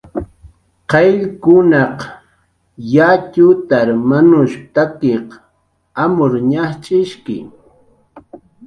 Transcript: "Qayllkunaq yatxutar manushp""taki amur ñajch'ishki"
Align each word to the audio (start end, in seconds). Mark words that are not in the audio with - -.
"Qayllkunaq 0.91 1.97
yatxutar 2.93 3.87
manushp""taki 4.09 5.13
amur 6.03 6.33
ñajch'ishki" 6.51 7.37